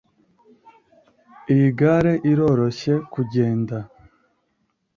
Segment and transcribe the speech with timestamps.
[1.53, 3.77] Iyi gare iroroshye kugenda